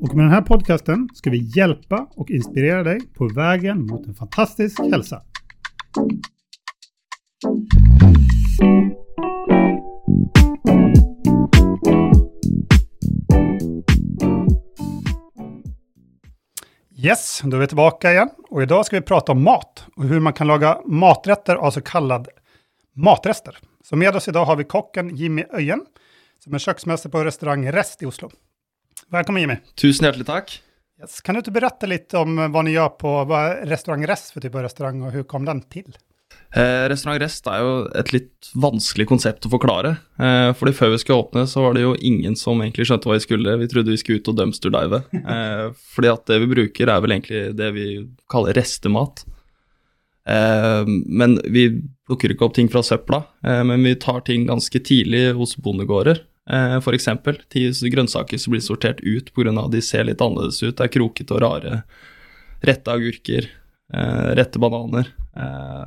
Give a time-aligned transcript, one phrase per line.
[0.00, 4.14] Och med den här podcasten ska vi hjälpa och inspirera dig på vägen mot en
[4.14, 5.22] fantastisk hälsa.
[16.96, 18.28] Yes, då är vi tillbaka igen.
[18.50, 21.80] Och idag ska vi prata om mat och hur man kan laga maträtter av så
[21.80, 22.28] kallad
[22.94, 23.58] matrester.
[23.84, 25.86] Så med oss idag har vi kocken Jimmy Øyen,
[26.44, 28.30] som är köksmästare på restaurang Rest i Oslo.
[29.10, 29.54] Välkommen Jimmy!
[29.80, 30.50] Tusen hjertelig takk.
[31.00, 31.20] Yes.
[31.24, 34.40] Kan du inte berätta lite om vad ni gör på vad är restaurang Rest för
[34.40, 35.96] typ av restaurang og hvordan kom den til?
[36.52, 39.94] Eh, Restaurant Rest er jo et litt vanskelig konsept å forklare.
[40.20, 43.16] Eh, fordi før vi skulle åpne, så var det jo ingen som egentlig skjønte hva
[43.16, 43.56] vi skulle.
[43.62, 45.02] Vi trodde vi skulle ut og dumpsterdive.
[45.24, 45.64] Eh,
[45.96, 47.88] fordi at det vi bruker, er vel egentlig det vi
[48.28, 49.24] kaller restemat.
[50.28, 51.68] Eh, men vi
[52.08, 56.26] plukker ikke opp ting fra søpla, eh, men vi tar ting ganske tidlig hos bondegårder.
[56.48, 59.52] Eh, for eksempel grønnsaker som blir sortert ut pga.
[59.52, 60.76] at de ser litt annerledes ut.
[60.76, 61.82] Det er krokete og rare.
[62.64, 63.48] Rette agurker,
[63.92, 65.12] eh, rette bananer.
[65.36, 65.84] Eh,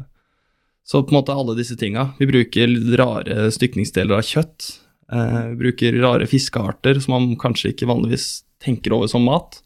[0.85, 2.13] så på en måte alle disse tinga.
[2.19, 2.67] Vi bruker
[2.97, 4.79] rare stykningsdeler av kjøtt.
[5.11, 9.61] Eh, vi bruker rare fiskearter som man kanskje ikke vanligvis tenker over som mat.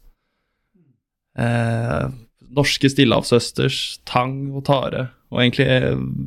[2.56, 5.10] Norske stillehavsøsters, tang og tare.
[5.30, 5.66] Og egentlig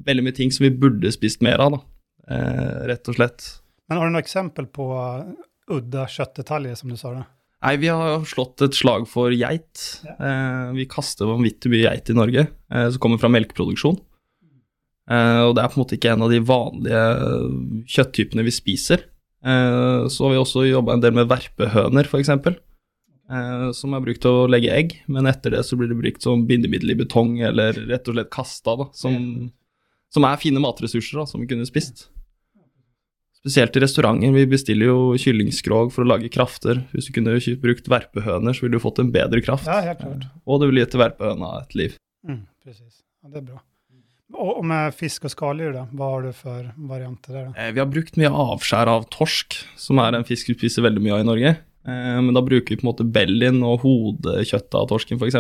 [0.05, 2.85] veldig mye ting som vi burde spist mer av, da.
[2.85, 3.59] Rett og slett.
[3.89, 5.27] Men har du noe eksempel på uh,
[5.73, 7.13] udda kjøttdetaljer, som du sa?
[7.17, 7.25] det?
[7.59, 9.81] Nei, vi har slått et slag for geit.
[10.07, 13.97] Eh, vi kaster vanvittig mye geit i Norge, eh, som kommer fra melkeproduksjon.
[15.11, 17.01] Eh, og det er på en måte ikke en av de vanlige
[17.97, 19.03] kjøtttypene vi spiser.
[19.39, 22.31] Så har vi også jobba en del med verpehøner, f.eks.
[23.29, 26.23] Eh, som er brukt til å legge egg, men etter det så blir det brukt
[26.25, 28.87] som bindemiddel i betong, eller rett og slett kasta, da.
[28.97, 29.51] Som,
[30.13, 32.07] som er fine matressurser da, som vi kunne spist.
[33.39, 34.33] Spesielt i restauranter.
[34.35, 36.81] Vi bestiller jo kyllingskrog for å lage krafter.
[36.91, 39.69] Hvis du kunne brukt verpehøner, så ville du fått en bedre kraft.
[39.69, 40.25] Ja, helt klart.
[40.43, 41.95] Og det ville gitt verpehøna et liv.
[42.27, 42.99] Mm, precis.
[43.23, 43.61] Ja, det er bra.
[44.33, 47.47] Och, och med fisk og skalldyr, hva Vad har du for varianter der?
[47.57, 51.01] Eh, Vi har brukt mye avskjær av torsk, som er en fisk vi spiser veldig
[51.01, 51.55] mye av i Norge.
[51.87, 55.39] Eh, Men da bruker vi på en måte bellien og hodekjøttet av torsken, f.eks.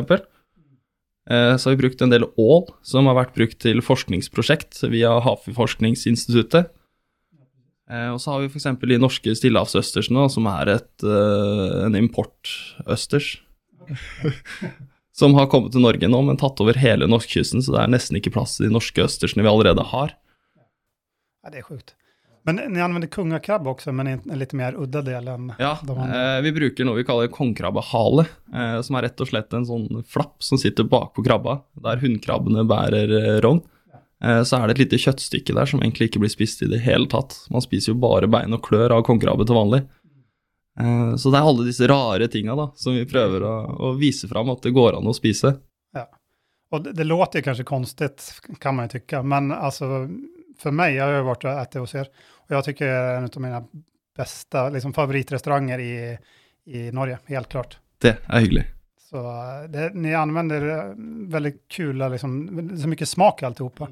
[1.29, 6.71] Så har vi brukt en del ål, som har vært brukt til forskningsprosjekt via Havforskningsinstituttet.
[7.89, 8.67] Eh, Og så har vi f.eks.
[8.85, 13.37] de norske stillehavsøstersene, som er et, eh, en importøsters.
[15.19, 18.19] som har kommet til Norge nå, men tatt over hele norskekysten, så det er nesten
[18.19, 20.13] ikke plass til de norske østersene vi allerede har.
[21.43, 21.95] Ja, det er sjukt.
[22.47, 26.37] Men ni anvender kongekrabbe også, men i en, litt mer udda del enn Ja, eh,
[26.45, 30.39] vi bruker noe vi kaller kongekrabbehale, eh, som er rett og slett en sånn flapp
[30.45, 33.61] som sitter bakpå krabba, der hunnkrabbene bærer eh, rogn.
[34.23, 36.81] Eh, så er det et lite kjøttstykke der som egentlig ikke blir spist i det
[36.83, 37.37] hele tatt.
[37.53, 39.81] Man spiser jo bare bein og klør av kongekrabbe til vanlig.
[40.79, 43.55] Eh, så det er alle disse rare tinga da, som vi prøver å,
[43.89, 45.55] å vise fram at det går an å spise.
[46.71, 48.25] og det, det låter kanskje kanske konstigt,
[48.59, 50.07] kan man jo tykke, men altså,
[50.59, 53.41] for meg jag har jeg vært och ätit hos dere, og jeg syns en av
[53.41, 53.61] mine
[54.19, 55.95] beste liksom, favoritrestauranger i,
[56.65, 57.79] i Norge, helt klart.
[58.01, 58.65] Det er hyggelig.
[59.09, 62.33] Så eh, det, ni använder veldig väldigt kula, liksom,
[62.81, 63.87] så mycket smak i alltihopa.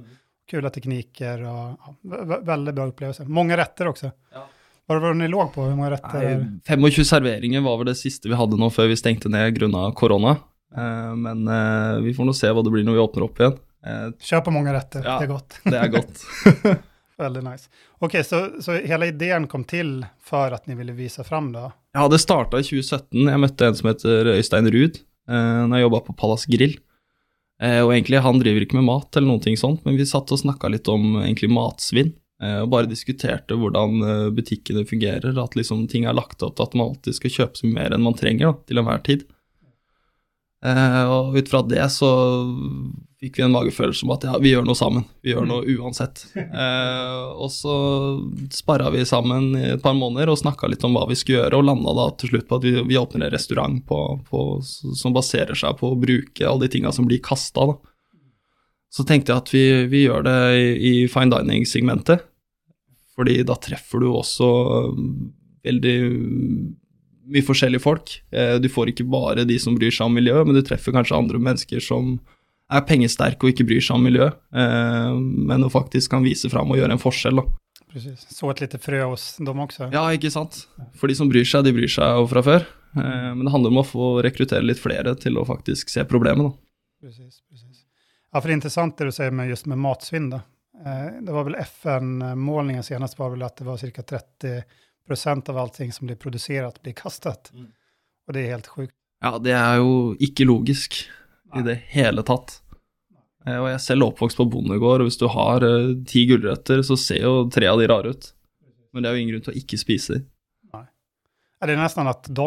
[0.52, 1.48] Kula tekniker och
[1.80, 3.24] ja, vä- vä- väldigt bra upplevelse.
[3.26, 4.12] Många rätter också.
[4.34, 4.46] Ja.
[4.88, 5.62] Hva var det ni låg på?
[5.66, 6.38] Hvor mange retter?
[6.38, 6.60] Nei,
[6.92, 10.38] 25 serveringer var vel det siste vi hadde nå før vi stengte ned grunna korona.
[10.78, 13.58] Eh, men eh, vi får nå se hva det blir når vi åpner opp igjen.
[13.86, 15.18] Eh, Kör på mange retter, Ja.
[15.20, 15.60] det er godt.
[15.66, 16.24] det er godt.
[17.18, 17.68] Veldig nice.
[18.00, 21.72] Ok, så, så hele ideen kom til for at ni ville vise fram da?
[21.98, 23.26] Ja, det starta i 2017.
[23.28, 26.77] Jeg møtte en som heter Øystein Ruud eh, når jeg jobba på Palace Grill.
[27.63, 30.31] Eh, og egentlig, han driver ikke med mat eller noen ting sånt, men vi satt
[30.33, 32.13] og snakka litt om egentlig matsvinn.
[32.44, 36.68] Eh, og bare diskuterte hvordan eh, butikkene fungerer, at liksom ting er lagt opp til
[36.68, 39.25] at man alltid skal kjøpe så mye mer enn man trenger da, til enhver tid.
[40.65, 42.09] Eh, og ut fra det så
[43.21, 45.06] fikk vi en magefølelse om at ja, vi gjør noe sammen.
[45.25, 46.24] Vi gjør noe uansett.
[46.38, 47.75] Eh, og så
[48.54, 51.59] sparra vi sammen i et par måneder og snakka litt om hva vi skulle gjøre,
[51.59, 54.00] og landa da til slutt på at vi, vi åpner en restaurant på,
[54.30, 57.69] på, som baserer seg på å bruke alle de tinga som blir kasta.
[58.94, 62.25] Så tenkte jeg at vi, vi gjør det i, i fine dining-segmentet,
[63.18, 64.50] fordi da treffer du også
[65.65, 65.98] veldig
[67.27, 68.15] mye forskjellige folk.
[68.31, 71.18] Eh, du får ikke bare de som bryr seg om miljø, men du treffer kanskje
[71.18, 72.18] andre mennesker som
[72.71, 76.71] er pengesterke og ikke bryr seg om miljø, eh, men som faktisk kan vise fram
[76.74, 77.39] og gjøre en forskjell.
[77.41, 77.47] da.
[77.91, 78.25] Precis.
[78.35, 79.88] Så et lite frø hos dem også?
[79.94, 80.65] Ja, ikke sant.
[81.00, 82.65] For de som bryr seg, de bryr seg jo fra før.
[82.97, 86.51] Eh, Men det handler om å få rekruttere litt flere til å faktisk se problemet.
[86.51, 87.07] da.
[87.07, 87.83] Precis, precis.
[88.33, 90.33] Ja, for det er interessant det du sier med just med matsvinn.
[90.33, 94.63] Eh, det var vel FN-målningen senest var vel at det var cirka 30
[95.07, 97.51] procent av allting som blir produsert, blir kastet.
[97.56, 97.71] Mm.
[98.27, 98.95] Og det er helt sjukt.
[99.24, 101.00] Ja, det er jo ikke logisk
[101.56, 102.59] i det hele tatt.
[103.48, 106.83] Eh, Og jeg er selv oppvokst på bondegård, og hvis du har uh, ti gulrøtter,
[106.86, 108.31] så ser jo tre av de rare ut.
[108.94, 110.25] Men det er jo ingen grunn til å ikke spise de.
[111.57, 112.45] Ja, det er nesten at de,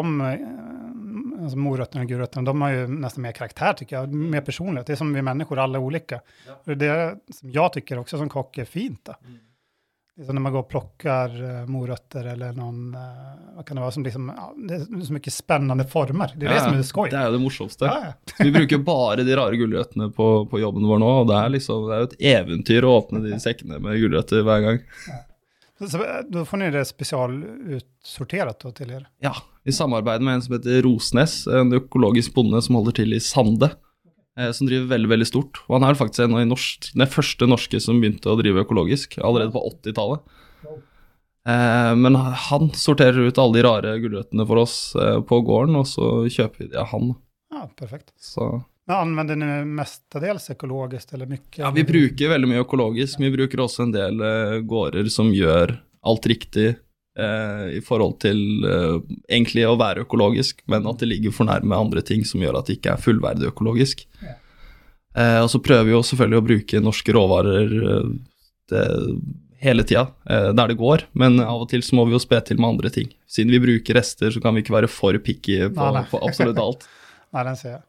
[1.41, 4.11] altså alltså og gulrøttene, de har jo nesten mer karakter, syns jeg.
[4.31, 4.87] mer personlighet.
[4.87, 6.21] Det er som vi mennesker, alle er olika.
[6.47, 9.01] Och det er det som jeg tycker også som kock er fint.
[9.05, 9.17] da.
[9.19, 9.50] Det
[10.19, 12.99] är som när man går och plockar eh, morötter eller någon, eh,
[13.55, 16.33] vad kan det vara, som liksom, ja, det är så mycket spännande former.
[16.35, 17.09] Det är det som är skoj.
[17.09, 17.85] Det er jo det morsomste.
[17.85, 18.33] Ja, ja.
[18.39, 21.87] Vi bruker bare de rare gulrøttene på, på jobben vår nå, og det er, liksom,
[21.87, 24.81] det er jo et eventyr å åpne de sekkene med gulrøtter hver gang.
[25.79, 29.07] Så, så, da får dere det spesialutsortert til till er.
[29.23, 29.33] Ja,
[29.65, 33.71] i samarbeid med en som heter Rosnes, en økologisk bonde som holder til i Sande,
[33.71, 33.90] eh,
[34.55, 35.59] som driver veldig, veldig stort.
[35.67, 38.63] Og han er faktisk en av de norsk, den første norske som begynte å drive
[38.63, 40.23] økologisk, allerede på 80-tallet.
[41.47, 45.87] Eh, men han sorterer ut alle de rare gulrøttene for oss eh, på gården, og
[45.89, 47.15] så kjøper vi de av han.
[47.51, 48.13] Ja, perfekt.
[48.21, 48.47] Så
[48.87, 51.13] Men Anvender dere mestadels økologisk?
[51.13, 51.41] eller mye?
[51.57, 55.79] ja, vi bruker veldig mye økologisk, vi bruker også en del eh, gårder som gjør
[56.01, 56.75] alt riktig
[57.19, 58.97] eh, i forhold til eh,
[59.29, 62.69] egentlig å være økologisk, men at det ligger for nærme andre ting som gjør at
[62.69, 64.05] det ikke er fullverdig økologisk.
[64.21, 68.11] Eh, og så prøver vi jo selvfølgelig å bruke norske råvarer eh,
[68.71, 68.85] det,
[69.61, 72.39] hele tida, eh, der det går, men av og til så må vi jo spe
[72.47, 73.11] til med andre ting.
[73.29, 76.87] Siden vi bruker rester, så kan vi ikke være for picky på, på absolutt alt.
[77.35, 77.83] Nei, den ser jeg.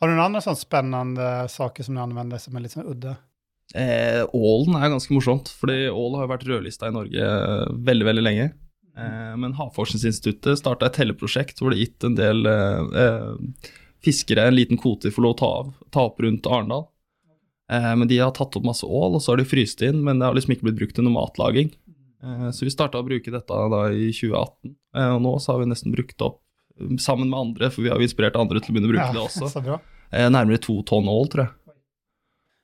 [0.00, 3.18] Har du noen andre sånn spennende saker som du anvender som er litt sånn udda?
[3.74, 8.06] Eh, ålen er ganske morsomt, fordi ål har jo vært rødlista i Norge eh, veldig,
[8.08, 8.48] veldig lenge.
[8.98, 13.68] Eh, men Havforskningsinstituttet starta et telleprosjekt hvor det gitt en del eh, eh,
[14.04, 16.88] fiskere en liten kvote for lov å ta, av, ta opp rundt Arendal.
[17.70, 20.18] Eh, men de har tatt opp masse ål, og så har de fryst inn, men
[20.18, 21.70] det har liksom ikke blitt brukt til noe matlaging.
[22.24, 25.62] Eh, så vi starta å bruke dette da i 2018, eh, og nå så har
[25.62, 26.40] vi nesten brukt opp
[26.98, 29.22] sammen med andre, for vi har jo inspirert andre til å begynne å bruke det
[29.22, 29.46] også.
[30.10, 31.52] Eh, nærmere to tonn ål, tror jeg.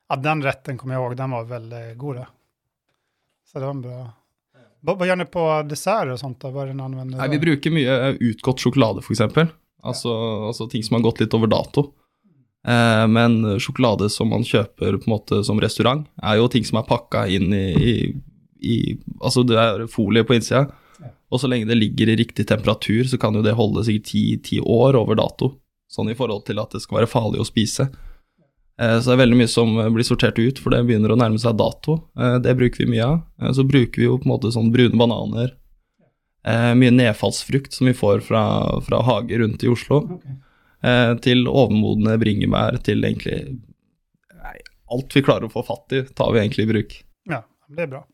[0.08, 2.16] Ja, den rätten kommer jag ihåg, den var väldigt god.
[2.16, 2.26] da.
[3.52, 4.00] Så det var en bra.
[4.86, 6.52] Hva gjør dere på dessert og sånt da?
[6.54, 7.18] Hva er den anvender?
[7.18, 9.22] Nei, vi bruker mye eh, utgått sjokolade, f.eks.
[9.86, 10.12] Altså,
[10.46, 11.88] altså ting som har gått litt over dato.
[12.66, 16.78] Eh, men sjokolade som man kjøper på en måte som restaurant, er jo ting som
[16.78, 17.94] er pakka inn i, i,
[18.62, 18.76] i
[19.20, 20.68] Altså det er folie på innsida,
[21.30, 24.24] og så lenge det ligger i riktig temperatur, så kan jo det holde sikkert ti,
[24.42, 25.56] ti år over dato.
[25.90, 27.88] Sånn i forhold til at det skal være farlig å spise.
[28.80, 31.18] Eh, Så det er veldig mye som eh, blir sortert ut, for det begynner å
[31.18, 31.98] nærme seg dato.
[32.18, 33.54] Eh, Det bruker vi mye av.
[33.56, 35.54] Så bruker vi jo på en måte sånn brune bananer,
[36.46, 38.40] mye nedfallsfrukt som vi får fra,
[38.86, 41.16] fra hager rundt i Oslo, Okay.
[41.24, 43.38] til overmodne bringebær, til egentlig
[44.30, 44.52] nei,
[44.94, 46.94] alt vi klarer å få fatt i, tar vi egentlig i bruk.
[47.26, 48.04] Ja, det er bra.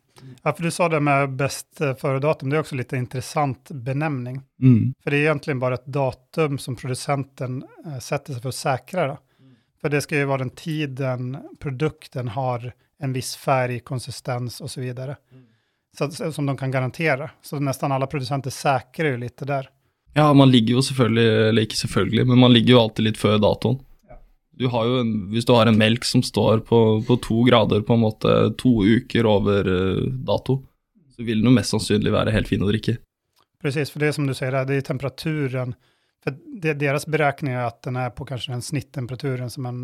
[0.43, 4.41] Ja, for du sa det med best før före-datum, det er også litt interessant benämning.
[4.57, 4.95] Mm.
[5.03, 7.61] For det er egentlig bare et datum som produsenten
[8.01, 9.05] setter seg for å sikre.
[9.05, 9.17] säkra.
[9.83, 14.81] För det ska ju vara den tiden produkten har en viss färg, konsistens och så
[14.81, 15.17] vidare.
[15.97, 17.31] Så, som de kan garantere.
[17.41, 19.67] Så nesten alle produsenter sikrer jo litt der.
[20.13, 23.35] Ja, man ligger jo selvfølgelig, eller ikke selvfølgelig, men man ligger jo alltid litt før
[23.43, 23.81] datoen.
[24.55, 27.83] Du har jo en, hvis du har en melk som står på, på to grader
[27.83, 30.61] på en måte to uker over eh, dato,
[31.11, 33.01] så vil den jo mest sannsynlig være helt fin å drikke.
[33.59, 35.75] Precis, for det som du sier, det er temperaturen.
[36.23, 39.79] För det, deras beräkning är att den är på kanske den snitttemperaturen som en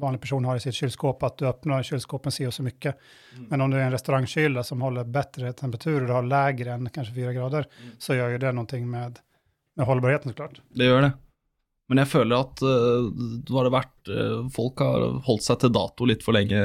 [0.00, 2.96] vanlig person har i sitt kylskåp, att du öppnar kylskåpen ser så mycket.
[3.48, 6.90] Men om du är en restaurangkyla som håller bättre temperatur och du har lägre än
[6.90, 7.66] kanske fyra grader,
[7.98, 9.18] så gör ju det någonting med,
[9.76, 10.60] med hållbarheten såklart.
[10.68, 11.12] Det gjør det.
[11.88, 13.10] Men jeg føler at uh,
[13.52, 16.56] har det vært uh, Folk har holdt seg til dato litt for lenge,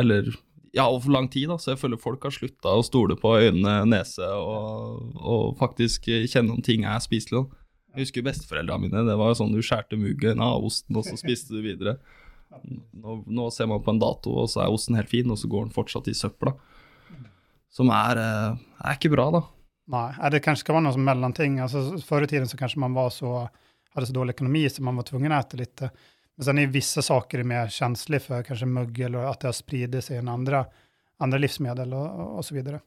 [0.00, 0.32] eller
[0.74, 1.58] ja, over for lang tid, da.
[1.62, 6.56] Så jeg føler folk har slutta å stole på øyne, nese, og, og faktisk kjenne
[6.56, 7.44] om ting er spiselig.
[7.44, 7.65] da.
[7.96, 9.04] Jeg husker besteforeldrene mine.
[9.08, 11.96] Det var jo sånn du skjærte muggen av osten, og så spiste du videre.
[12.60, 15.48] Nå, nå ser man på en dato, og så er osten helt fin, og så
[15.50, 16.52] går den fortsatt i søpla.
[17.72, 19.42] Som er, eh, er ikke bra, da.
[19.92, 21.60] Nei, det kanskje skal være noe som mellanting.
[21.62, 23.48] Altså, Før i tiden så kanskje man var så,
[23.94, 25.84] hadde så dårlig ekonomi så man var tvungen å spise litt.
[26.36, 30.04] Men sen er visse saker mer känsliga for kanskje mögel og at det har spridit
[30.04, 30.66] seg i andre,
[31.22, 32.82] andre livsmedel og, og, og så vidare.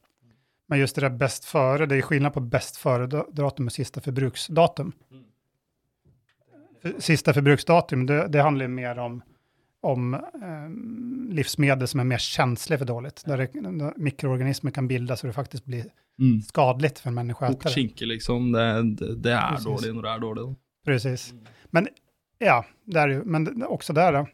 [0.70, 4.92] Men just det där bäst före, det är skillnad på bäst före-datum och sista förbruksdatum.
[6.98, 9.22] Sista förbruksdatum, det, det handlar mer om,
[9.80, 13.22] om eh, livsmedel som är mer känsliga för dåligt.
[13.26, 15.84] Där, det, där mikroorganismer kan bildas och det faktiskt blir
[16.18, 16.42] Mm.
[16.42, 18.52] skadligt för en människa Och skinke, liksom.
[18.52, 18.82] Det,
[19.16, 19.64] det, er Precis.
[19.64, 20.44] dårlig når det dårlig.
[20.44, 20.54] Da.
[20.84, 21.34] Precis.
[21.66, 21.88] Men
[22.38, 24.26] ja, det är ju, men också där då,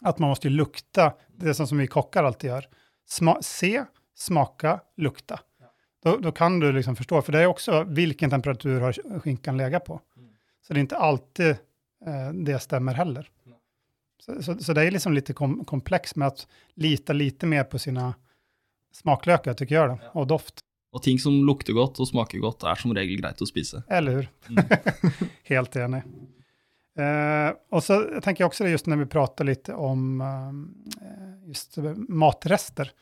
[0.00, 2.64] att man måste ju lukta, det är som, som vi kockar alltid gör.
[3.08, 3.84] Sma, se,
[4.14, 5.40] smaka, lukta.
[6.02, 9.84] Då, då kan du liksom förstå, för det är också vilken temperatur har skinkan legat
[9.84, 10.00] på.
[10.62, 11.50] Så det är inte alltid
[12.06, 13.30] eh, det stämmer heller.
[14.20, 17.78] Så, så, så det är liksom lite kom, komplext med att lita lite mer på
[17.78, 18.14] sina
[18.92, 20.64] smaklökar, tycker jag då, och doft.
[20.92, 23.80] Og ting som lukter godt og smaker godt, er som regel greit å spise.
[23.88, 24.26] Eller hur?
[25.48, 26.02] Helt enig.
[27.00, 31.78] Uh, och så tänker jag också det just när vi pratar lite om uh, just
[32.08, 32.92] matrester.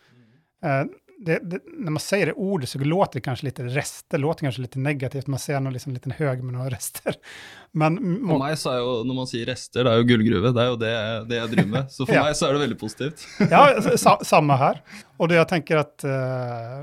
[0.62, 0.84] Eh,
[1.22, 4.62] det, det, när man säger det ordet så låter det kanske lite rester, låter kanske
[4.62, 5.26] lite negativt.
[5.26, 7.14] Man ser någon liksom liten hög med några rester.
[7.72, 7.98] Men
[8.28, 10.50] For meg så er jo, når man sier rester, det er jo gullgruve.
[10.56, 10.94] Det er jo det,
[11.30, 11.92] det jeg driver med.
[11.92, 12.24] Så for Ja.
[12.24, 13.26] meg så er det veldig positivt.
[13.52, 13.60] ja,
[14.00, 14.80] sa, samme her.
[15.20, 16.80] Og det jeg tenker at uh,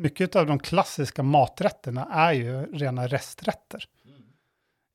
[0.00, 3.84] mycket av de klassiska maträtterna är ju rena resträtter.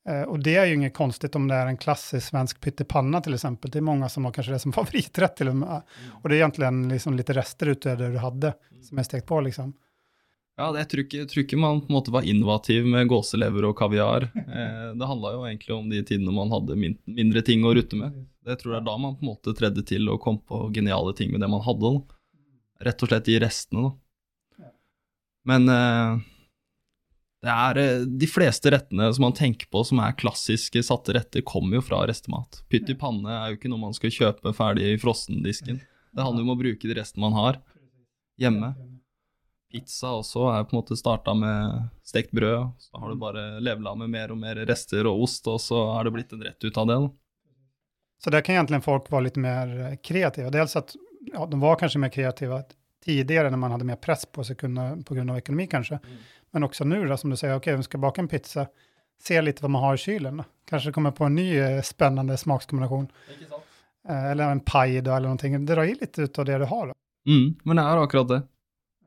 [0.07, 3.33] Eh, och det är ju inget konstigt om det är en klassisk svensk pyttipanna till
[3.33, 3.71] exempel.
[3.71, 5.81] Det är många som har kanske det som favoriträtt till och med.
[6.23, 9.41] Och det är egentligen liksom lite rester utöver det du hade som är stekt på
[9.41, 9.73] liksom.
[10.57, 13.65] Ja, det, jeg, tror ikke, tror ikke man på en måte var innovativ med gåselever
[13.67, 14.29] og kaviar.
[14.39, 17.99] Eh, det handla jo egentlig om de tidene man hadde min, mindre ting å rutte
[17.99, 18.21] med.
[18.47, 21.11] Jeg tror det er da man på en måte tredde til og kom på geniale
[21.17, 21.91] ting med det man hadde.
[21.91, 22.87] Da.
[22.87, 24.69] Rett og slett de restene, da.
[25.45, 26.23] Men eh,
[27.43, 31.43] det er eh, de fleste rettene som man tenker på som er klassiske satte retter,
[31.45, 32.63] kommer jo fra restemat.
[32.71, 35.81] Pytt i panne er jo ikke noe man skal kjøpe ferdig i frossendisken.
[36.15, 37.59] Det handler jo om å bruke de restene man har
[38.41, 38.71] hjemme.
[39.71, 42.71] Pizza også er på en måte starta med stekt brød.
[42.79, 46.07] Så har du bare levela med mer og mer rester og ost, og så har
[46.07, 46.99] det blitt en rett ut av det.
[48.23, 49.75] Så der kan egentlig folk være litt mer
[50.05, 50.53] kreative.
[50.55, 50.95] Dels at
[51.33, 52.63] ja, de var kanskje mer kreative
[53.05, 54.87] tidligere når man hadde mer press på seg pga.
[55.05, 55.67] på kanskje.
[55.69, 55.99] kanske.
[56.55, 58.67] Men också nu då, som du säger, okej, vi ska baka en pizza,
[59.23, 60.37] se lite vad man har i kylen.
[60.37, 63.07] Kanskje Kanske kommer på en ny eh, spännande smakskombination.
[64.09, 65.57] Eh, eller en pai då, eller noe.
[65.57, 66.87] Dra i ut av det du har.
[66.87, 66.93] da.
[67.27, 68.39] Mm, men det er akkurat det.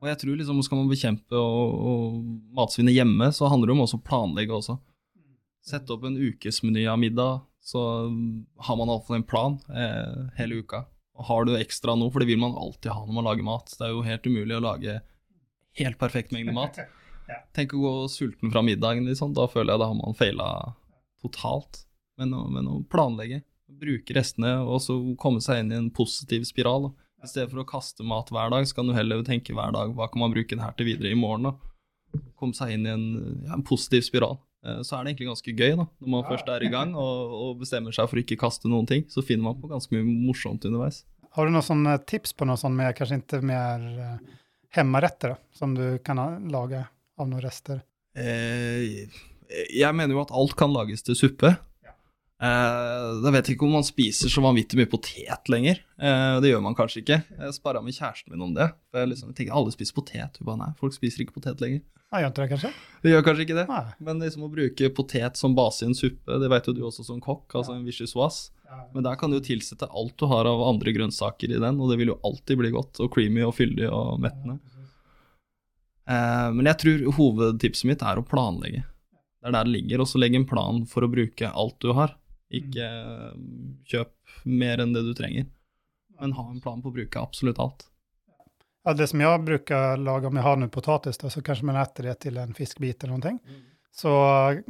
[0.00, 2.21] Og jeg tror liksom skal man bekjempe og, og
[2.61, 4.76] matsvinnet hjemme, så handler det om også å planlegge også.
[5.71, 7.87] Sette opp en ukesmeny av middag, så
[8.61, 10.85] har man iallfall en plan eh, hele uka.
[11.17, 13.73] Og har du ekstra noe, for det vil man alltid ha når man lager mat.
[13.73, 15.00] Det er jo helt umulig å lage
[15.81, 16.76] helt perfekt mengde mat.
[17.56, 19.35] Tenk å gå sulten fra middagen, liksom.
[19.37, 20.49] Da føler jeg da har man feila
[21.23, 21.85] totalt.
[22.18, 23.42] Men å, men å planlegge,
[23.78, 26.88] bruke restene og så komme seg inn i en positiv spiral.
[26.88, 27.08] Da.
[27.26, 29.92] I stedet for å kaste mat hver dag, så kan du heller tenke hver dag
[29.94, 31.50] hva kan man bruke det her til videre i morgen.
[31.50, 32.20] da.
[32.40, 33.06] Komme seg inn i en,
[33.44, 34.38] ja, en positiv spiral.
[34.64, 35.87] Eh, Så er det egentlig ganske gøy, da.
[36.00, 39.04] Når man først er i gang og, og bestemmer seg for ikke kaste noen ting,
[39.12, 41.04] så finner man på ganske mye morsomt underveis.
[41.37, 43.85] Har du noen eh, tips på noe sånt med, kanskje ikke mer
[44.75, 46.87] hjemmeretter, som du kan ha, laga
[47.18, 47.82] av noen rester?
[48.18, 49.08] Eh,
[49.48, 51.54] jeg mener jo at alt kan lages til suppe.
[52.38, 55.80] Eh, da vet jeg ikke om man spiser så vanvittig mye potet lenger.
[55.98, 57.22] Eh, det gjør man kanskje ikke.
[57.34, 58.70] Jeg sparra med kjæresten min om det.
[58.90, 60.38] For jeg liksom tenker alle spiser potet.
[60.38, 61.82] Hun bare nei, folk spiser ikke potet lenger.
[62.08, 62.70] Nei, gjør det kanskje?
[63.02, 63.66] Det gjør kanskje ikke det.
[63.68, 63.82] Nei.
[64.06, 67.04] Men liksom å bruke potet som base i en suppe, det vet jo du også
[67.04, 68.54] som kokk, altså en vichyssoise.
[68.94, 71.92] Men der kan du jo tilsette alt du har av andre grønnsaker i den, og
[71.92, 74.58] det vil jo alltid bli godt og creamy og fyldig og mettende.
[74.60, 74.77] Eh,
[76.08, 78.84] men jeg tror hovedtipset mitt er å planlegge.
[79.38, 80.02] Det er der det ligger.
[80.02, 82.14] Og så legg en plan for å bruke alt du har.
[82.54, 83.36] Ikke eh,
[83.88, 84.14] kjøp
[84.48, 85.48] mer enn det du trenger,
[86.20, 87.84] men ha en plan på å bruke absolutt alt.
[88.86, 91.76] Ja, det som jeg bruker å lage om jeg har noe potatis så kanskje man
[91.80, 93.40] etter det til en fiskbit eller någonting.
[93.92, 94.10] Så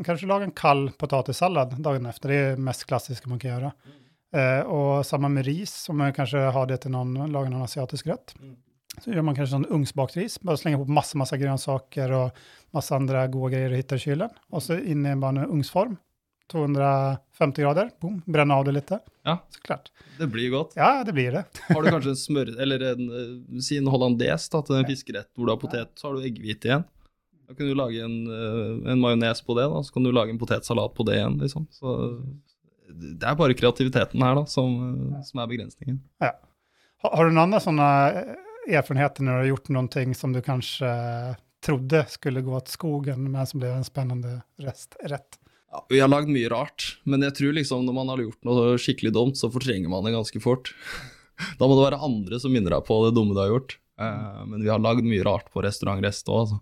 [0.07, 3.73] kanskje lage en kald potatissallad dagen efter, det er det mest klassiske man kan gjøre.
[4.35, 8.11] Eh, og sammen med ris, om man kanskje har det til noen, lage någon asiatisk
[8.11, 8.35] rätt.
[9.03, 12.43] Så gjør man kanskje sånn ugnsbakt ris, slenger på masse masse grønnsaker og
[12.77, 14.37] masse andre gode greier du hittar i kylen.
[14.53, 15.97] Og så inn i bare en ugnsform,
[16.53, 18.93] 250 grader, boom, Brenne av det litt.
[19.29, 19.37] Ja.
[19.53, 19.91] Så klart.
[20.19, 20.77] Det blir godt.
[20.77, 21.45] Ja, det blir det.
[21.69, 22.53] Har du kanskje en smør...
[22.61, 26.09] Eller en, eh, si en hollandes da, til en fiskerett hvor du har potet, så
[26.09, 26.87] har du eggehvite igjen.
[27.49, 30.33] Da kan du lage en, eh, en majones på det, da, så kan du lage
[30.33, 31.69] en potetsalat på det igjen, liksom.
[31.73, 31.99] Så
[32.89, 36.01] det er bare kreativiteten her da, som, eh, som er begrensningen.
[36.25, 36.39] Har,
[37.05, 37.89] har du noen andre sådana
[38.69, 40.87] erfarenheter när du har gjort någonting som du kanske
[41.65, 45.39] trodde skulle gå åt skogen, men som blev en spännande rest, rätt?
[45.71, 48.79] Ja, vi har lagd mye rart, men jeg tror liksom når man har gjort noe
[48.81, 50.75] skikkelig dumt, så fortrenger man det ganske fort.
[51.55, 53.77] Da må det være andre som minner deg på det dumme du har gjort.
[53.95, 56.59] Uh, men vi har lagd mye rart på restaurant Rest òg, altså.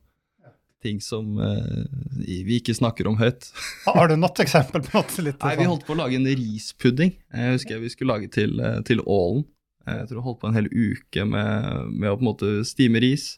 [0.85, 1.87] Ting som uh,
[2.21, 3.49] vi ikke snakker om høyt.
[3.87, 5.25] Har du noe eksempel på noe?
[5.25, 7.15] Litt Nei, vi holdt på å lage en rispudding.
[7.33, 9.47] Jeg husker vi skulle lage til, eh, til ålen.
[9.87, 12.53] Eh, Jeg tror jeg holdt på en hel uke med, med å på en måte
[12.69, 13.37] stime ris.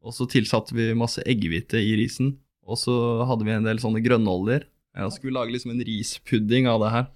[0.00, 2.38] Og så tilsatte vi masse eggehvite i risen.
[2.64, 2.94] Og så
[3.28, 4.64] hadde vi en del sånne grønnoljer.
[5.00, 7.06] Og så skulle vi lage liksom en rispudding av det her.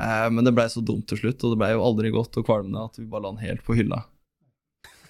[0.00, 2.46] Eh, Men det blei så dumt til slutt, og det blei jo aldri godt og
[2.48, 4.04] kvalmende at vi bare la den helt på hylla.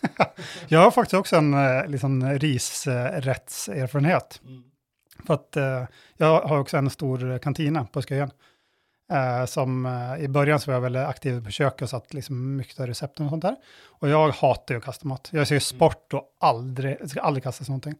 [0.72, 4.40] jeg har faktisk også en eh, liksom, risrettserfarenhet.
[5.26, 5.56] For at,
[6.16, 8.30] jeg har også en stor kantine på Skøyen.
[9.10, 12.56] Eh, som eh, i början så var jag väldigt aktiv på köket och satt liksom
[12.56, 13.56] mycket av recepten och sånt där.
[13.86, 15.28] Och jag hatar ju att kasta mat.
[15.32, 17.94] Jag ser ju sport och aldrig, ska aldrig kasta någonting.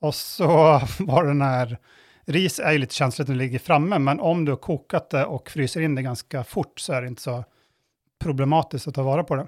[0.00, 0.46] Och så
[0.98, 1.78] var det när,
[2.24, 5.24] ris är ju lite känsligt när det ligger framme, men om du har kokat det
[5.24, 7.44] och fryser in det ganska fort så är det inte så
[8.18, 9.46] problematiskt att ta vara på det.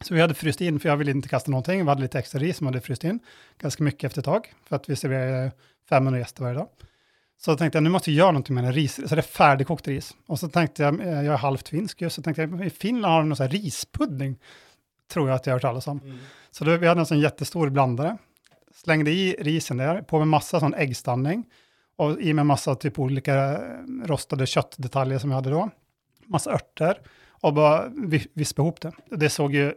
[0.00, 2.40] Så vi hade fryst in, för jag ville inte kasta någonting, vi hade lite extra
[2.40, 3.18] ris som hade fryst in,
[3.58, 5.50] ganska mycket efter ett tag, för att vi serverar
[5.88, 6.68] 500 gäster varje dag.
[7.44, 9.88] Så tänkte jag, nu måste jag göra någonting med den ris, så det är färdigkokt
[9.88, 10.16] ris.
[10.26, 13.12] Och så tänkte jag, jeg jag är halvt finsk ju, så tänkte jag, i Finland
[13.12, 14.38] har de någon sån här rispudding,
[15.12, 16.00] tror jag att jag har hört talas om.
[16.50, 18.16] Så då, vi hade en sån jättestor blandare,
[18.74, 21.44] slängde i risen där, på med massa sån äggstanning,
[21.96, 23.58] och i med massa typ olika eh,
[24.04, 25.70] rostade köttdetaljer som jag hade då,
[26.26, 27.88] massa örter, och bara
[28.34, 28.92] vispa ihop det.
[29.10, 29.74] Det såg ju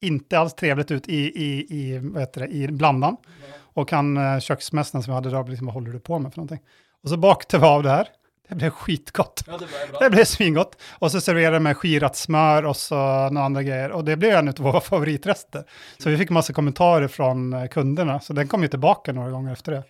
[0.00, 3.16] inte alls trevligt ut i, i, i, vad heter det, i blandan.
[3.58, 6.38] Och han, eh, köksmästaren som jag hade då, liksom, vad håller du på med för
[6.38, 6.60] någonting?
[7.02, 8.08] Och så bakte vi av det her.
[8.50, 9.44] Det ble skitgott.
[9.46, 10.76] Ja, det ble Det blev svingott.
[10.98, 12.98] Och så serverte vi med skirat smør og så
[13.30, 13.94] noen andre grejer.
[13.94, 15.64] Og det ble en av våre favoritrester.
[15.98, 17.32] Så vi fikk masse kommentarer fra
[17.70, 18.18] kundene.
[18.20, 19.82] Så den kom jo tilbake noen ganger efter det.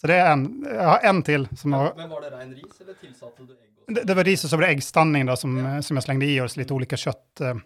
[0.00, 1.48] Så det er en, jeg har en til.
[1.56, 3.66] som har, Men var det rein ris, eller tilsatte du egg?
[3.86, 5.76] det, det var ris og så var det eggstanning da, som, ja.
[5.82, 7.42] som jeg slengte i oss, litt ulike kjøtt.
[7.42, 7.64] kött.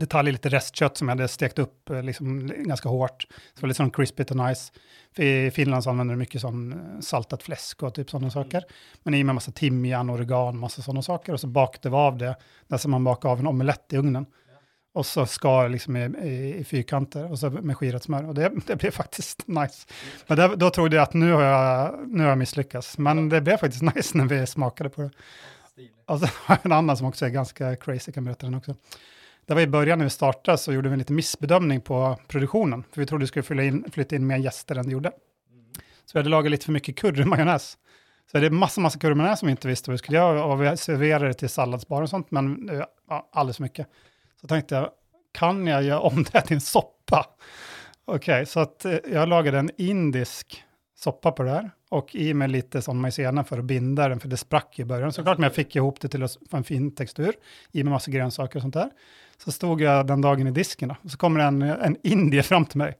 [0.00, 3.22] Eh, tar lite restkött som jag hade stekt upp eh, liksom, ganska hårt.
[3.22, 4.72] Så det var lite sån crispy och nice.
[5.16, 8.64] För I Finland så använder de mycket sån eh, saltat fläsk och typ sådana saker.
[9.02, 11.32] Men i med massa timjan, oregano, massa sådana saker.
[11.32, 12.36] Och så bakade vi av det,
[12.68, 14.26] där som man bakar av en omelett i ugnen.
[14.94, 18.28] Och så skar liksom i, i, i fyrkanter och så med skirat smör.
[18.28, 19.86] Och det, det blev faktiskt nice.
[20.26, 22.98] Men det, då trodde jag att nu har jag, nu har jag misslyckats.
[22.98, 25.10] Men det blev faktiskt nice när vi smakade på det.
[26.06, 28.74] Och så har jag en annan som också är ganska crazy, kan berätta den också.
[29.46, 32.84] Det var i början när vi startade så gjorde vi en liten missbedömning på produktionen.
[32.92, 35.12] För vi trodde vi skulle in, flytta in mer gäster än det gjorde.
[36.04, 37.78] Så vi hade lagat lite för mycket currymajonnäs.
[38.32, 40.44] Så det är massa, massa currymajonnäs som vi inte visste vad vi skulle göra.
[40.44, 43.86] Och vi serverade det till salladsbar och sånt, men det var alldeles för mycket.
[44.40, 44.90] Så tänkte jag,
[45.32, 47.26] kan jag göra om det till en soppa?
[48.04, 50.64] Okej, så att eh, jag lagade en indisk
[50.96, 51.70] soppa på det här.
[51.88, 55.12] Och i med lite sån maizena för att binda den, för det sprack i början.
[55.12, 57.34] Såklart, men jag fick ihop det till att få en fin textur.
[57.72, 58.90] I med massa grönsaker och sånt där.
[59.44, 62.66] Så stod jag den dagen i disken då, och så kommer en, en indier fram
[62.66, 62.94] till mig.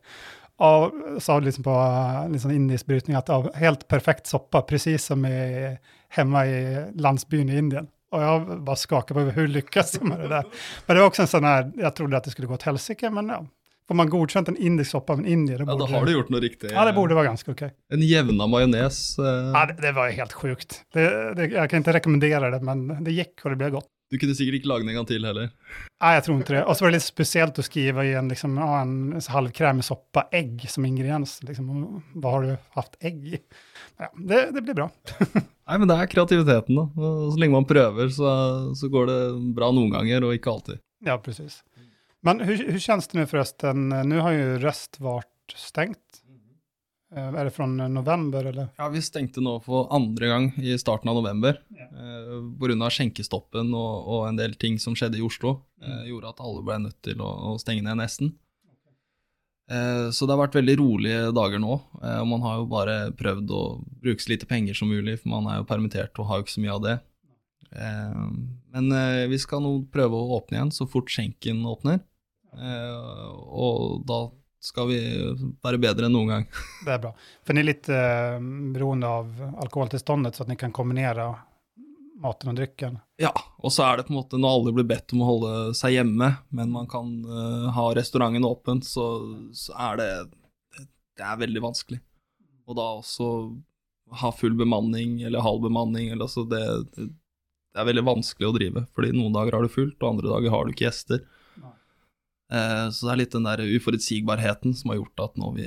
[0.57, 5.79] Och sa liksom på liksom indisk brytning att ja, helt perfekt soppa, precis som i,
[6.09, 7.87] hemma i landsbyn i Indien.
[8.11, 10.45] Och jag bara skakade på hur lyckas jag med det där?
[10.87, 13.11] Men det var också en sån här, jag trodde att det skulle gå åt helsike,
[13.11, 13.47] men ja.
[13.89, 16.41] Får man godkjent en indisk soppa av en indier, Ja, da har du gjort noe
[16.41, 16.71] riktig.
[16.73, 17.63] Ja, det borde være ganske ok.
[17.93, 19.19] En jevna majones.
[19.19, 19.25] eh,
[19.55, 20.85] Ja, det, det var helt sjukt.
[20.95, 23.89] Det, det, jeg kan ikke rekommendere det, men det gikk, og det ble gott.
[24.13, 25.49] Du kunne sikkert ikke lage den en gang til heller.
[25.49, 26.65] Nei, jeg tror ikke det.
[26.69, 30.27] Og så var det litt spesielt å skrive i en, liksom, ja, en halvkrämig soppa
[30.37, 31.39] ägg som ingrediens.
[31.49, 31.71] Liksom,
[32.21, 33.41] hva har du haft egg i?
[33.97, 34.91] Ja, det, det blir bra.
[35.41, 36.85] Nei, men det er kreativiteten, da.
[37.01, 38.33] Og så lenge man prøver, så,
[38.77, 39.19] så går det
[39.57, 40.83] bra noen ganger, og ikke alltid.
[41.09, 41.63] Ja, precis.
[42.23, 43.89] Men hvordan kjennes det nå, forresten?
[44.13, 46.22] Nå har jo Røst vært stängt.
[47.17, 48.69] Eh, Är det fra november eller?
[48.77, 51.61] Ja, vi stengte nå for andre gang i starten av november.
[51.71, 52.91] Eh, Pga.
[52.91, 56.79] skjenkestoppen og, og en del ting som skjedde i Oslo, eh, gjorde at alle ble
[56.87, 58.33] nødt til å, å stenge ned nesten.
[59.71, 61.81] Eh, så det har vært veldig rolige dager nå.
[62.01, 63.63] Eh, og man har jo bare prøvd å
[64.03, 66.57] bruke så lite penger som mulig, for man er jo permittert og har jo ikke
[66.57, 67.01] så mye av det.
[67.73, 68.91] Men
[69.31, 72.03] vi skal nå prøve å åpne igjen så fort skjenken åpner.
[72.53, 74.19] Og da
[74.63, 74.99] skal vi
[75.65, 76.45] være bedre enn noen gang.
[76.87, 77.11] Det er bra.
[77.43, 78.37] For ni er litt eh,
[78.75, 79.33] beroende av
[79.65, 81.27] alkoholtilstanden, så at ni kan kombinere
[82.23, 83.01] maten og drikken?
[83.21, 85.53] Ja, og så er det på en måte når alle blir bedt om å holde
[85.79, 89.09] seg hjemme, men man kan eh, ha restauranten åpen, så,
[89.57, 90.11] så er det
[91.19, 92.01] Det er veldig vanskelig.
[92.71, 93.29] Og da også
[94.23, 96.63] ha full bemanning eller halv bemanning, eller altså det,
[96.95, 97.11] det
[97.73, 100.53] Det er veldig vanskelig å drive, fordi noen dager har du fullt, og andre dager
[100.53, 101.23] har du ikke gjester.
[102.53, 105.67] Eh, så det er litt den der uforutsigbarheten som har gjort at nå vi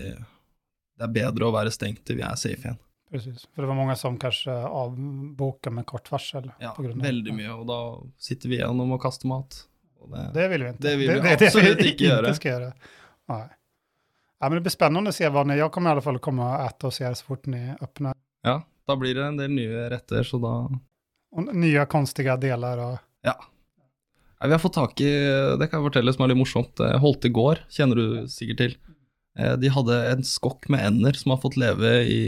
[0.95, 2.78] Det er bedre å være stengt til vi er safe igjen.
[3.12, 3.45] Precis.
[3.54, 6.52] For det var mange som kanskje avboka med kort varsel.
[6.62, 7.80] Ja, på grunn av- veldig mye, og da
[8.17, 9.65] sitter vi igjen og må kaste mat.
[10.06, 10.82] Det, Det vil vi ikke.
[10.86, 12.34] Det vil vi absolut inte gjøre.
[12.38, 12.74] Ska göra.
[13.28, 13.48] Nej.
[14.39, 16.43] Ja, men det blir spennende å se hva ni, Jeg kommer i alle fall komme
[16.45, 18.13] og äta hos se så fort ni åpner.
[18.45, 20.54] Ja, da blir det en del nye retter, så da
[21.36, 23.34] Og nye, konstige deler og Ja.
[24.48, 25.10] Vi har fått tak i
[25.60, 26.80] Det kan jeg fortelle som er litt morsomt.
[26.84, 28.76] Eh, Holte gård kjenner du sikkert til.
[29.38, 32.22] Eh, De hadde en skokk med ender som har fått leve i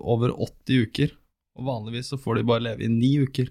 [0.00, 1.14] over 80 uker.
[1.58, 3.48] Og vanligvis så får de bare leve i ni uker.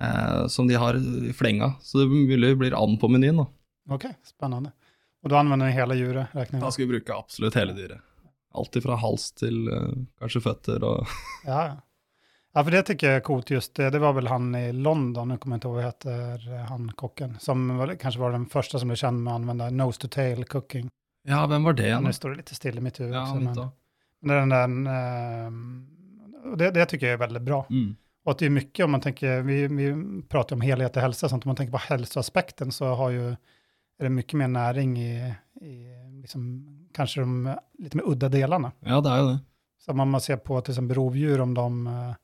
[0.00, 1.74] Eh, som de har i flenga.
[1.82, 3.46] Så det mulig blir and på menyen, da.
[3.94, 4.72] Ok, spennende.
[5.22, 8.00] Og du anvender hele djuret, Da skal vi bruke absolutt hele dyret.
[8.56, 9.68] Alt fra hals til
[10.18, 11.06] kanskje føtter og
[11.44, 11.76] Ja, ja.
[12.52, 13.90] Ja, for det tycker jag är coolt just det.
[13.90, 16.92] Det var väl han i London, nu kommer jag inte ihåg vad heter eh, han
[16.92, 20.08] kocken, som var, kanske var den första som blev känd med att använda nose to
[20.08, 20.88] tail cooking.
[21.22, 23.70] Ja, hvem var det Ja, nu står det lite still i mitt huvud Ja, också.
[24.20, 27.66] Men, men den där, och det, det tycker jag är väldigt bra.
[27.70, 27.96] Mm.
[28.24, 29.94] Och att det är mycket om man tänker, vi, vi
[30.28, 33.30] pratar om helhet och hälsa, sånt, om man tänker på hälsoaspekten så har ju,
[33.98, 35.86] är det mycket mer näring i, i
[36.20, 38.72] liksom, kanske de lite mer udda delarna.
[38.80, 39.38] Ja, det er jo det.
[39.78, 42.14] Så om man ser på till exempel rovdjur, om de eh,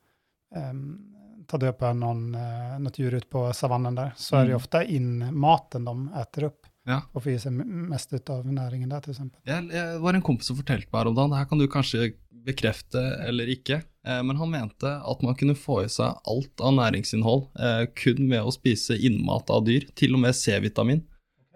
[1.46, 4.78] tar död på någon, noen något djur ute på savannen där, så är det ofte
[4.78, 6.66] ofta in maten de äter upp.
[6.86, 7.00] Ja.
[7.12, 7.54] Og får gi seg
[7.90, 9.18] mest ut av næringen der, f.eks.
[9.42, 12.12] Det var en kompis som fortalte meg her om dagen, det her kan du kanskje
[12.46, 16.76] bekrefte eller ikke, eh, men han mente at man kunne få i seg alt av
[16.78, 21.02] næringsinnhold eh, kun med å spise innmat av dyr, til og med C-vitamin.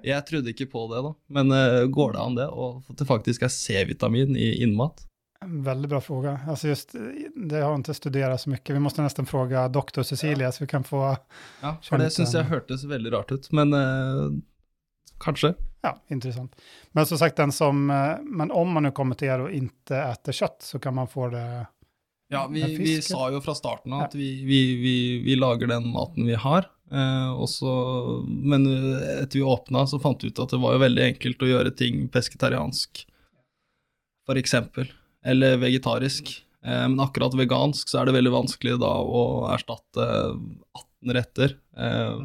[0.02, 3.08] Jeg trodde ikke på det da, men eh, går det an det, og at det
[3.08, 5.04] faktisk er C-vitamin i innmat?
[5.44, 6.40] En väldigt bra fråga.
[6.48, 6.94] Alltså just,
[7.34, 8.76] det har inte studerat så mycket.
[8.76, 11.16] Vi måste nesten fråga doktor Cecilia så vi kan få,
[11.62, 14.26] Ja, for det syns jeg hørtes veldig rart ut, men eh,
[15.24, 15.54] kanskje.
[15.82, 16.56] ja, intressant.
[16.92, 19.96] Men som sagt, den som, eh, men om man nu kommer till er och inte
[19.96, 21.66] äter kött så kan man få det,
[22.28, 25.88] Ja, vi, vi sa jo fra starten av at vi, vi, vi, vi lager den
[25.88, 26.68] maten vi har.
[26.92, 27.66] Eh, også,
[28.28, 28.66] men
[29.22, 31.72] etter vi åpna, så fant vi ut at det var jo veldig enkelt å gjøre
[31.74, 33.06] ting pesketariansk,
[34.28, 34.92] for eksempel.
[35.26, 36.32] Eller vegetarisk.
[36.64, 42.18] Eh, men akkurat vegansk så er det veldig vanskelig da å erstatte 18 retter eh,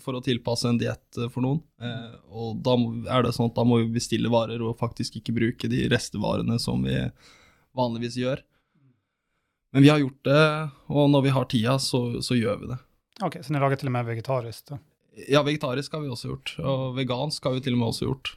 [0.00, 1.60] for å tilpasse en diett for noen.
[1.82, 2.76] Eh, og da
[3.16, 6.58] er det sånn at da må vi bestille varer og faktisk ikke bruke de restevarene
[6.62, 6.96] som vi
[7.76, 8.44] vanligvis gjør.
[9.72, 10.46] Men vi har gjort det,
[10.92, 12.80] og når vi har tida, så, så gjør vi det.
[13.24, 14.66] Ok, så dere lager til og med vegetarisk?
[14.68, 14.76] da?
[15.28, 18.34] Ja, vegetarisk har vi også gjort, og vegansk har vi til og med også gjort.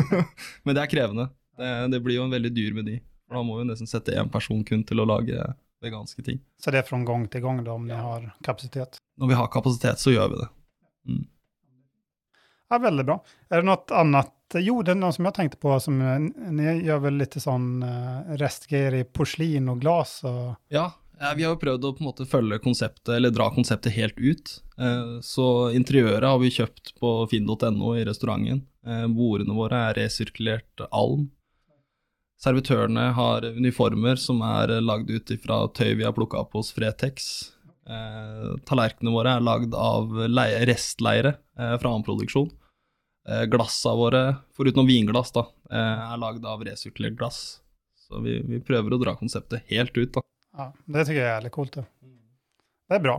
[0.64, 1.28] Men det er krevende.
[1.56, 2.98] Det, det blir jo en veldig dyr meny.
[3.26, 5.48] For da må vi nesten sette én person kun til å lage
[5.82, 6.38] veganske ting.
[6.62, 9.00] Så det er fra gang til gang, da, om ni har kapasitet?
[9.20, 10.48] Når vi har kapasitet, så gjør vi det.
[12.70, 13.20] Ja, veldig bra.
[13.50, 16.18] Er det noe annet Jo, det er noe som jeg tenkte på som eh,
[16.54, 21.54] ni gör väl lite sån eh, i porslin og glas Og Ja, ja, vi har
[21.54, 24.62] jo prøvd å på en måte følge konseptet, eller dra konseptet helt ut.
[24.78, 28.66] Eh, Så interiøret har vi kjøpt på finn.no i restauranten.
[28.86, 31.30] Eh, Bordene våre er resirkulert alm.
[32.42, 37.30] Servitørene har uniformer som er lagd ut fra tøy vi har plukka opp hos Fretex.
[37.88, 42.50] Eh, tallerkenene våre er lagd av leie, restleire eh, fra annen produksjon.
[43.28, 44.22] Eh, glassa våre,
[44.56, 47.40] foruten vinglass, da, eh, er lagd av resirkulert glass.
[48.06, 50.22] Så vi, vi prøver å dra konseptet helt ut, da.
[50.60, 51.78] ja, det tycker jeg er litt kult.
[51.80, 51.86] Det,
[52.86, 53.16] det är bra.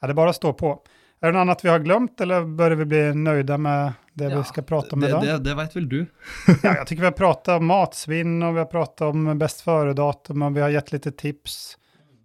[0.00, 0.76] Er det bare å stå på.
[1.20, 4.44] Är det något annat vi har glömt eller börjar vi bli nöjda med det vi
[4.44, 5.22] ska prata om det, idag?
[5.22, 6.06] det, det vet vel du?
[6.62, 10.42] Ja, jag tycker vi har pratat om matsvinn och vi har pratat om bäst före-datum
[10.42, 11.76] och vi har gett lite tips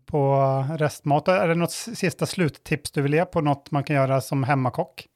[0.06, 0.36] på
[0.78, 1.28] restmat.
[1.28, 5.08] Är det något sista sluttips du vill ge på något man kan göra som hemmakock?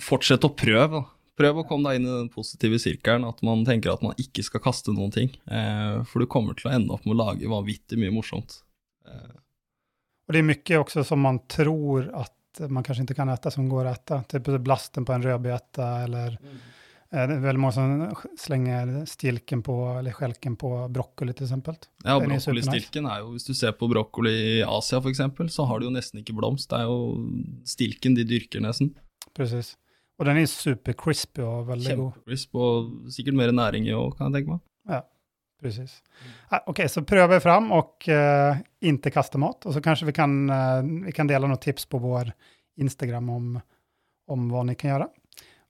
[0.00, 1.04] Fortsett å prøve.
[1.36, 4.42] Prøv å komme deg inn i den positive sirkelen, at man tenker at man ikke
[4.46, 5.32] skal kaste noen ting.
[5.50, 8.60] Eh, for du kommer til å ende opp med å lage vanvittig mye morsomt.
[10.24, 12.32] Eh, Och det är mycket också som man tror att
[12.68, 14.22] man kanske inte kan äta som går att äta.
[14.22, 16.56] Typ blasten på en rödbeta eller mm.
[17.10, 21.74] det är väldigt många som slänger stilken på eller skälken på broccoli till exempel.
[22.04, 25.78] ja, er brokkolistilken er jo, hvis du ser på brokkoli i Asia f.eks., så har
[25.78, 26.70] du jo nesten ikke blomst.
[26.70, 27.28] Det er jo
[27.64, 28.94] stilken de dyrker nesten.
[29.34, 29.76] Precis.
[30.18, 32.12] Och den är supercrispy och väldigt god.
[32.12, 34.60] Kjempecrisp og sikkert mer næring i òg, kan jeg tenke meg.
[35.64, 36.02] Precis.
[36.48, 39.66] Ah, Okej, så pröva er fram och uh, inte kasta mat.
[39.66, 42.32] Och så kanske vi kan, uh, vi kan dela något tips på vår
[42.76, 43.60] Instagram om,
[44.26, 45.08] om vad ni kan göra.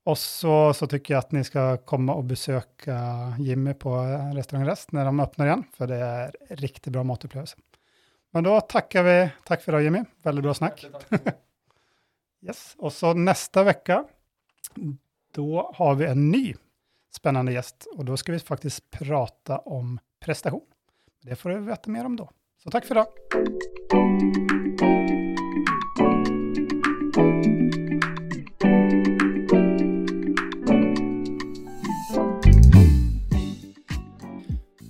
[0.04, 2.98] Och så, så tycker jag att ni ska komma och besöka
[3.38, 7.56] Jimmy på eh, Restaurang Rest när de öppnar igen, för det är riktigt bra matupplevelse.
[8.32, 10.86] Men då tackar vi, tack för idag Jimmy, väldigt bra snack.
[12.46, 12.74] Yes.
[12.78, 14.04] Och så nästa vecka,
[15.34, 16.54] då har vi en ny
[17.14, 17.86] Spennende gjest.
[17.94, 20.64] Og da skal vi faktisk prate om prestation.
[21.22, 22.28] Det får vi vite mer om da.
[22.62, 23.06] Så tack för idag.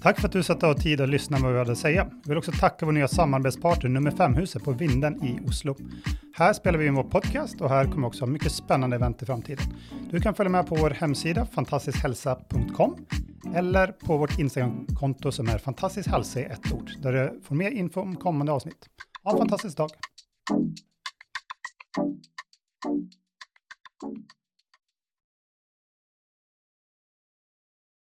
[0.05, 2.07] Takk for at du satte av tid og lyssna på vad vi hade att säga.
[2.23, 5.77] Jag vill också tacka vår nye samarbetspartner nummer 5-huset på Vinden i Oslo.
[6.37, 9.27] Här spelar vi in vår podcast och här kommer också ha mycket spännande event i
[9.27, 9.65] framtiden.
[10.11, 13.07] Du kan följa med på vår hemsida fantastiskhälsa.com
[13.55, 17.71] eller på vårt Instagramkonto som är fantastisk hälsa i ett ord, där du får mer
[17.71, 18.87] info om kommande avsnitt.
[19.23, 19.91] Ha en fantastisk dag!